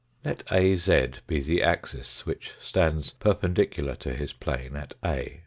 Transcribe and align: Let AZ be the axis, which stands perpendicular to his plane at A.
Let 0.25 0.41
AZ 0.51 0.87
be 1.27 1.41
the 1.41 1.61
axis, 1.61 2.25
which 2.25 2.55
stands 2.59 3.11
perpendicular 3.11 3.93
to 3.97 4.15
his 4.15 4.33
plane 4.33 4.75
at 4.75 4.95
A. 5.05 5.39